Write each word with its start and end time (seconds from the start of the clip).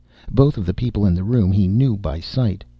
Both 0.31 0.57
of 0.57 0.65
the 0.65 0.73
people 0.73 1.05
in 1.05 1.13
the 1.13 1.23
room 1.23 1.51
he 1.51 1.67
knew 1.67 1.95
by 1.95 2.21
sight. 2.21 2.63